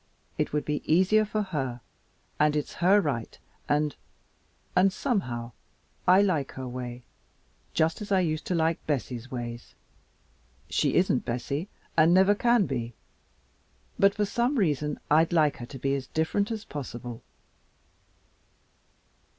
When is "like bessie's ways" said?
8.55-9.75